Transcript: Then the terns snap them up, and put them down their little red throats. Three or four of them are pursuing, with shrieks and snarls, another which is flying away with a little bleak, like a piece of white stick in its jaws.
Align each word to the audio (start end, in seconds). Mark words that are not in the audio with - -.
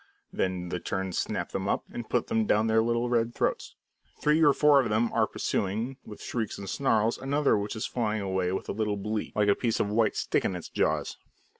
Then 0.33 0.69
the 0.69 0.79
terns 0.79 1.19
snap 1.19 1.51
them 1.51 1.67
up, 1.69 1.83
and 1.91 2.09
put 2.09 2.25
them 2.25 2.47
down 2.47 2.65
their 2.65 2.81
little 2.81 3.07
red 3.07 3.35
throats. 3.35 3.75
Three 4.19 4.43
or 4.43 4.51
four 4.51 4.81
of 4.81 4.89
them 4.89 5.13
are 5.13 5.27
pursuing, 5.27 5.97
with 6.03 6.23
shrieks 6.23 6.57
and 6.57 6.67
snarls, 6.67 7.19
another 7.19 7.55
which 7.55 7.75
is 7.75 7.85
flying 7.85 8.21
away 8.23 8.51
with 8.51 8.67
a 8.67 8.71
little 8.73 8.97
bleak, 8.97 9.35
like 9.35 9.47
a 9.49 9.53
piece 9.53 9.79
of 9.79 9.91
white 9.91 10.15
stick 10.15 10.43
in 10.43 10.55
its 10.55 10.69
jaws. 10.69 11.17